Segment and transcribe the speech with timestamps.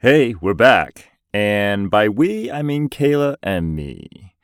[0.00, 1.10] Hey, we're back.
[1.34, 4.36] And by we, I mean Kayla and me.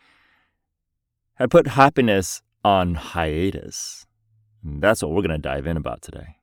[1.38, 4.04] I put happiness on hiatus.
[4.64, 6.38] And that's what we're going to dive in about today.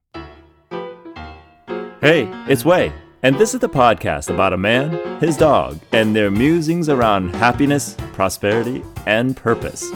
[2.00, 6.32] Hey, it's Wei, and this is the podcast about a man, his dog, and their
[6.32, 9.92] musings around happiness, prosperity, and purpose.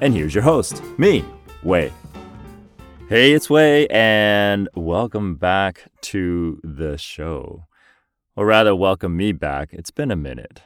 [0.00, 1.24] And here's your host, me,
[1.64, 1.92] Wei.
[3.08, 7.64] Hey, it's Wei, and welcome back to the show.
[8.40, 9.68] Or rather, welcome me back.
[9.70, 10.62] It's been a minute.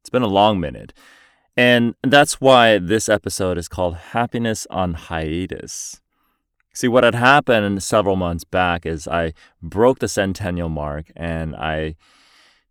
[0.00, 0.94] It's been a long minute.
[1.56, 6.00] And that's why this episode is called Happiness on Hiatus.
[6.72, 11.96] See, what had happened several months back is I broke the centennial mark and I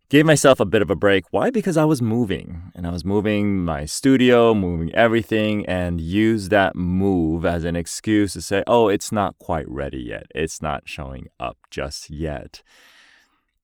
[0.08, 1.24] gave myself a bit of a break.
[1.32, 1.50] Why?
[1.50, 6.74] Because I was moving and I was moving my studio, moving everything, and used that
[6.74, 10.28] move as an excuse to say, oh, it's not quite ready yet.
[10.34, 12.62] It's not showing up just yet.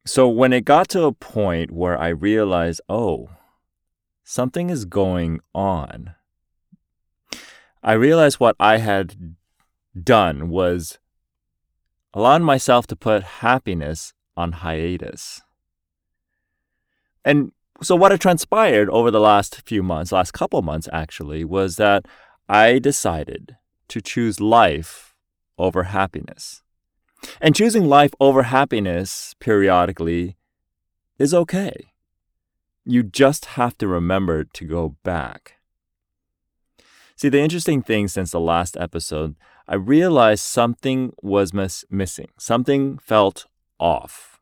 [0.05, 3.31] So when it got to a point where I realized, oh,
[4.25, 6.15] something is going on,
[7.83, 9.37] I realized what I had
[10.01, 10.99] done was
[12.15, 15.43] allowing myself to put happiness on hiatus.
[17.25, 21.77] And so, what had transpired over the last few months, last couple months actually, was
[21.77, 22.07] that
[22.49, 23.57] I decided
[23.89, 25.15] to choose life
[25.59, 26.63] over happiness.
[27.41, 30.37] And choosing life over happiness periodically
[31.19, 31.93] is okay.
[32.85, 35.55] You just have to remember to go back.
[37.17, 39.37] See, the interesting thing since the last episode,
[39.69, 42.29] I realized something was miss- missing.
[42.39, 43.47] Something felt
[43.79, 44.41] off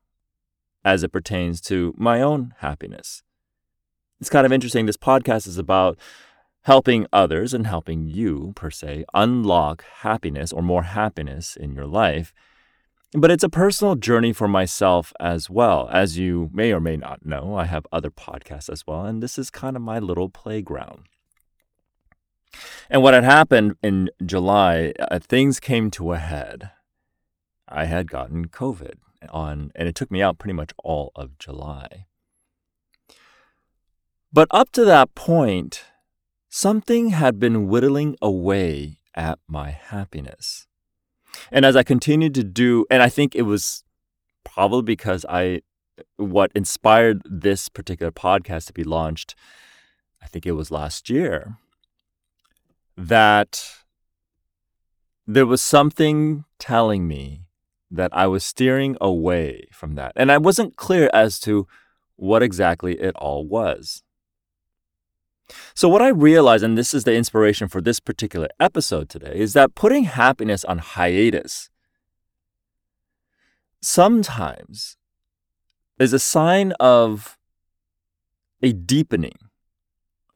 [0.84, 3.22] as it pertains to my own happiness.
[4.20, 4.86] It's kind of interesting.
[4.86, 5.98] This podcast is about
[6.62, 12.32] helping others and helping you, per se, unlock happiness or more happiness in your life.
[13.12, 15.88] But it's a personal journey for myself as well.
[15.90, 19.36] As you may or may not know, I have other podcasts as well, and this
[19.36, 21.04] is kind of my little playground.
[22.88, 26.70] And what had happened in July, uh, things came to a head.
[27.68, 28.94] I had gotten COVID
[29.30, 32.06] on, and it took me out pretty much all of July.
[34.32, 35.82] But up to that point,
[36.48, 40.68] something had been whittling away at my happiness.
[41.50, 43.84] And as I continued to do, and I think it was
[44.44, 45.62] probably because I,
[46.16, 49.34] what inspired this particular podcast to be launched,
[50.22, 51.56] I think it was last year,
[52.96, 53.64] that
[55.26, 57.42] there was something telling me
[57.90, 60.12] that I was steering away from that.
[60.16, 61.66] And I wasn't clear as to
[62.16, 64.02] what exactly it all was.
[65.74, 69.52] So, what I realized, and this is the inspiration for this particular episode today, is
[69.54, 71.70] that putting happiness on hiatus
[73.80, 74.96] sometimes
[75.98, 77.38] is a sign of
[78.62, 79.38] a deepening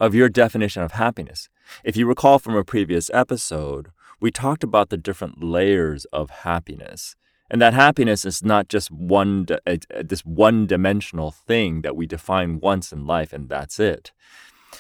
[0.01, 1.49] of your definition of happiness.
[1.85, 7.17] If you recall from a previous episode, we talked about the different layers of happiness.
[7.51, 12.93] And that happiness is not just one uh, this one-dimensional thing that we define once
[12.93, 14.13] in life and that's it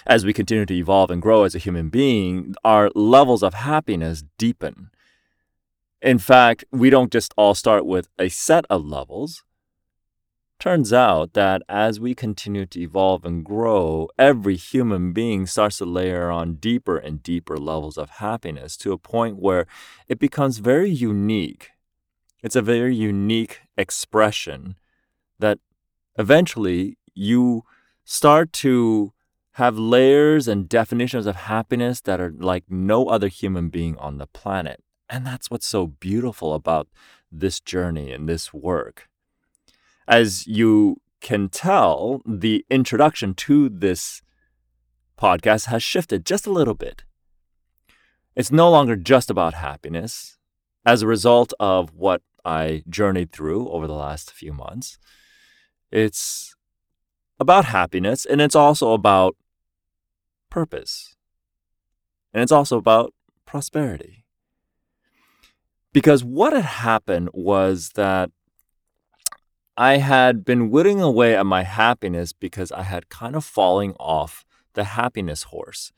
[0.06, 4.24] as we continue to evolve and grow as a human being, our levels of happiness
[4.38, 4.90] deepen.
[6.02, 9.42] In fact, we don't just all start with a set of levels.
[10.60, 15.86] Turns out that as we continue to evolve and grow, every human being starts to
[15.86, 19.66] layer on deeper and deeper levels of happiness to a point where
[20.06, 21.70] it becomes very unique.
[22.42, 24.76] It's a very unique expression
[25.38, 25.58] that
[26.18, 27.64] eventually you
[28.04, 29.13] start to
[29.54, 34.26] have layers and definitions of happiness that are like no other human being on the
[34.26, 34.82] planet.
[35.08, 36.88] And that's what's so beautiful about
[37.30, 39.08] this journey and this work.
[40.08, 44.22] As you can tell, the introduction to this
[45.16, 47.04] podcast has shifted just a little bit.
[48.34, 50.36] It's no longer just about happiness.
[50.84, 54.98] As a result of what I journeyed through over the last few months,
[55.92, 56.56] it's
[57.38, 59.36] about happiness and it's also about
[60.54, 61.16] purpose.
[62.32, 63.12] And it's also about
[63.44, 64.24] prosperity.
[65.92, 68.30] Because what had happened was that
[69.76, 74.44] I had been whittling away at my happiness because I had kind of falling off
[74.74, 75.90] the happiness horse.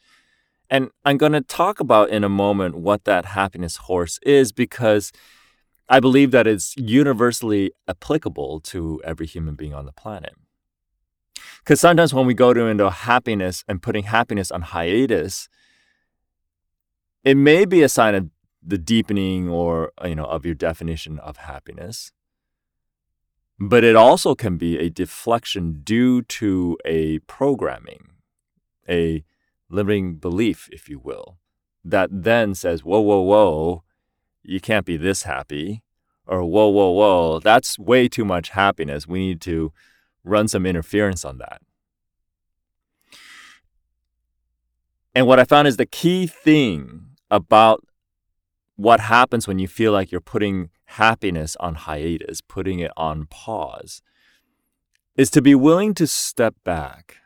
[0.71, 5.13] And I'm going to talk about in a moment what that happiness horse is because
[5.87, 10.35] I believe that it's universally applicable to every human being on the planet.
[11.67, 15.49] Because sometimes when we go to into happiness and putting happiness on hiatus,
[17.25, 18.31] it may be a sign of
[18.63, 22.13] the deepening or you know of your definition of happiness.
[23.59, 28.11] but it also can be a deflection due to a programming,
[28.89, 29.25] a
[29.71, 31.39] limiting belief, if you will,
[31.85, 33.83] that then says, whoa, whoa, whoa,
[34.43, 35.83] you can't be this happy.
[36.27, 39.07] Or, whoa, whoa, whoa, that's way too much happiness.
[39.07, 39.73] We need to
[40.27, 41.63] run some interference on that.
[45.15, 47.83] And what I found is the key thing about
[48.75, 54.03] what happens when you feel like you're putting happiness on hiatus, putting it on pause,
[55.17, 57.17] is to be willing to step back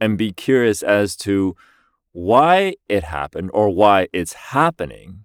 [0.00, 1.54] and be curious as to
[2.12, 5.24] why it happened or why it's happening,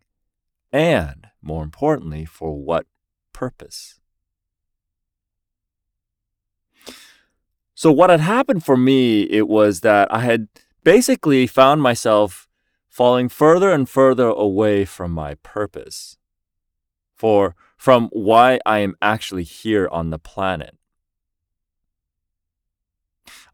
[0.73, 2.85] and more importantly, for what
[3.31, 4.01] purpose.
[7.75, 10.47] So, what had happened for me, it was that I had
[10.83, 12.47] basically found myself
[12.87, 16.17] falling further and further away from my purpose,
[17.15, 20.77] for from why I am actually here on the planet.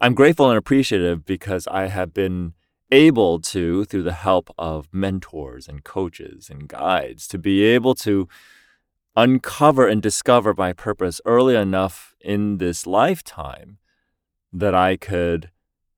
[0.02, 2.54] I'm grateful and appreciative because I have been
[2.92, 8.28] able to, through the help of mentors and coaches and guides, to be able to
[9.16, 13.78] uncover and discover my purpose early enough in this lifetime
[14.52, 15.52] that I could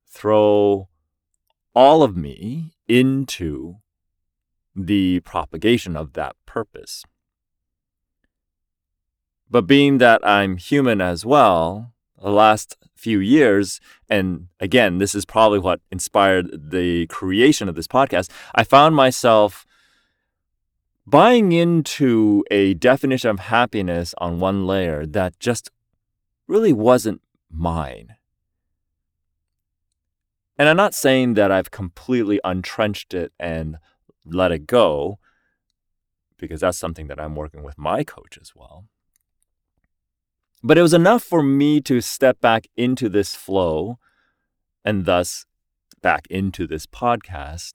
[0.06, 0.88] throw
[1.74, 3.76] all of me into
[4.74, 7.04] the propagation of that purpose.
[9.50, 15.24] But being that I'm human as well, the last few years, and again, this is
[15.24, 19.66] probably what inspired the creation of this podcast, I found myself
[21.06, 25.70] buying into a definition of happiness on one layer that just
[26.46, 27.20] really wasn't
[27.50, 28.14] mine.
[30.58, 33.78] And I'm not saying that I've completely untrenched it and
[34.24, 35.18] let it go,
[36.38, 38.86] because that's something that I'm working with my coach as well.
[40.62, 43.98] But it was enough for me to step back into this flow
[44.84, 45.46] and thus
[46.02, 47.74] back into this podcast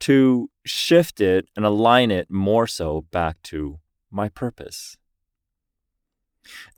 [0.00, 3.80] to shift it and align it more so back to
[4.10, 4.96] my purpose.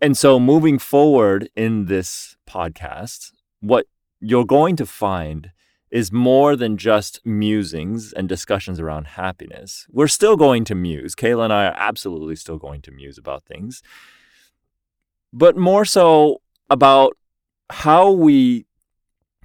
[0.00, 3.86] And so, moving forward in this podcast, what
[4.22, 5.50] you're going to find
[5.90, 9.86] is more than just musings and discussions around happiness.
[9.90, 11.14] We're still going to muse.
[11.14, 13.82] Kayla and I are absolutely still going to muse about things,
[15.32, 16.40] but more so
[16.70, 17.16] about
[17.68, 18.64] how we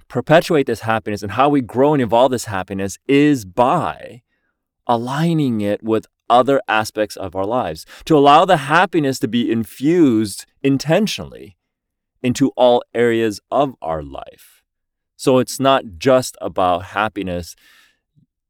[0.08, 4.22] perpetuate this happiness and how we grow and evolve this happiness is by
[4.86, 10.46] aligning it with other aspects of our lives, to allow the happiness to be infused
[10.62, 11.56] intentionally
[12.22, 14.57] into all areas of our life.
[15.18, 17.56] So it's not just about happiness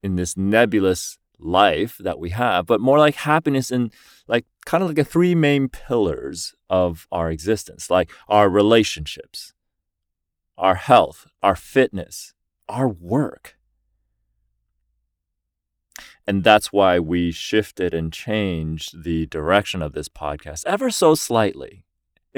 [0.03, 3.91] in this nebulous life that we have, but more like happiness in
[4.27, 9.55] like kind of like the three main pillars of our existence, like our relationships,
[10.59, 12.35] our health, our fitness,
[12.69, 13.57] our work.
[16.27, 21.87] And that's why we shifted and changed the direction of this podcast ever so slightly.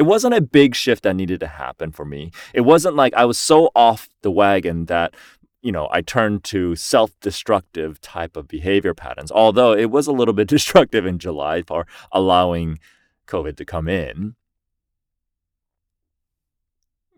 [0.01, 2.31] It wasn't a big shift that needed to happen for me.
[2.55, 5.13] It wasn't like I was so off the wagon that,
[5.61, 10.13] you know, I turned to self destructive type of behavior patterns, although it was a
[10.13, 12.79] little bit destructive in July for allowing
[13.27, 14.37] COVID to come in.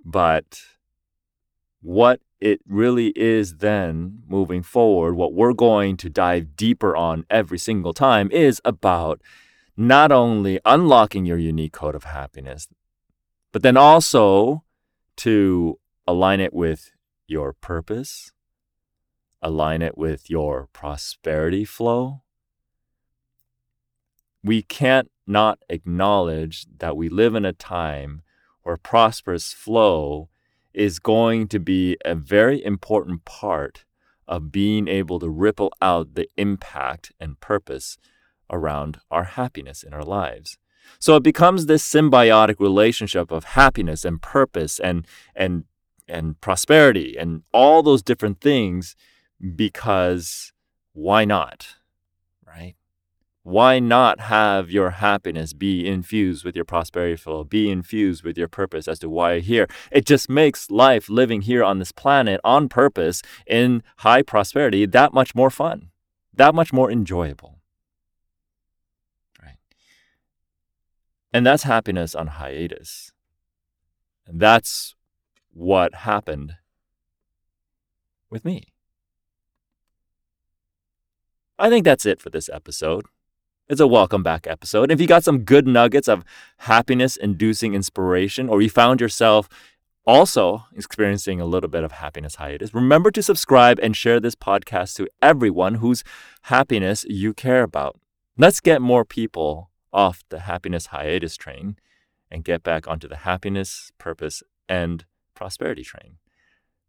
[0.05, 0.61] But
[1.82, 7.58] what it really is then moving forward, what we're going to dive deeper on every
[7.58, 9.22] single time is about
[9.76, 12.69] not only unlocking your unique code of happiness,
[13.52, 14.64] but then also
[15.17, 16.91] to align it with
[17.26, 18.32] your purpose,
[19.41, 22.22] align it with your prosperity flow.
[24.44, 28.22] We can't not acknowledge that we live in a time
[28.62, 30.29] where prosperous flow
[30.74, 33.84] is going to be a very important part
[34.26, 37.98] of being able to ripple out the impact and purpose
[38.53, 40.59] around our happiness in our lives.
[40.99, 45.65] So it becomes this symbiotic relationship of happiness and purpose and and
[46.09, 48.94] and prosperity and all those different things
[49.56, 50.53] because
[50.93, 51.77] why not?
[52.47, 52.75] Right?
[53.44, 58.47] Why not have your happiness be infused with your prosperity flow, be infused with your
[58.47, 59.67] purpose as to why you're here?
[59.91, 65.13] It just makes life living here on this planet on purpose in high prosperity that
[65.13, 65.89] much more fun,
[66.32, 67.61] that much more enjoyable.
[71.32, 73.12] And that's happiness on hiatus.
[74.27, 74.94] And that's
[75.53, 76.56] what happened
[78.31, 78.72] with me.
[81.58, 83.06] I think that's it for this episode.
[83.69, 84.91] It's a welcome back episode.
[84.91, 86.24] If you got some good nuggets of
[86.58, 89.48] happiness inducing inspiration, or you found yourself
[90.05, 94.96] also experiencing a little bit of happiness hiatus, remember to subscribe and share this podcast
[94.96, 96.05] to everyone whose
[96.43, 97.98] happiness you care about.
[98.36, 101.77] Let's get more people off the happiness hiatus train
[102.31, 106.17] and get back onto the happiness, purpose, and prosperity train.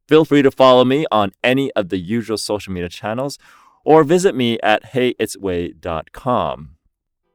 [0.07, 3.37] Feel free to follow me on any of the usual social media channels
[3.85, 6.75] or visit me at heyitswei.com.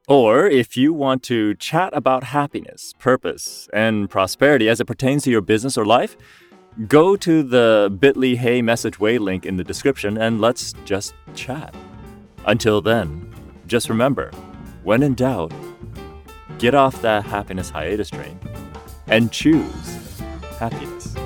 [0.07, 5.31] Or if you want to chat about happiness, purpose, and prosperity as it pertains to
[5.31, 6.17] your business or life,
[6.87, 11.75] go to the bit.ly Hey Message Wei link in the description and let's just chat.
[12.45, 13.31] Until then,
[13.67, 14.31] just remember
[14.89, 15.53] when in doubt,
[16.57, 18.39] get off that happiness hiatus train
[19.05, 20.19] and choose
[20.57, 21.18] happiness.